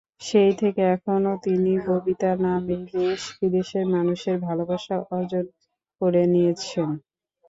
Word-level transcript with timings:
সেই 0.21 0.51
থেকে 0.55 0.81
এখনো 0.95 1.31
তিনি 1.45 1.71
ববিতা 1.87 2.29
নামেই 2.43 2.83
দেশ-বিদেশের 2.95 3.85
মানুষের 3.95 4.35
ভালোবাসা 4.47 4.95
অর্জন 5.11 5.45
করে 6.01 6.23
নিয়েছেন। 6.27 6.89